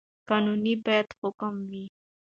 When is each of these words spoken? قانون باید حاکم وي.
قانون 0.29 0.61
باید 0.85 1.07
حاکم 1.19 1.55
وي. 1.69 1.83